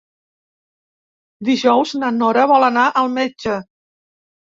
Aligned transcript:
Dijous 1.49 1.91
na 2.03 2.09
Nora 2.15 2.45
vol 2.53 2.65
anar 2.69 2.87
al 3.03 3.13
metge. 3.19 3.59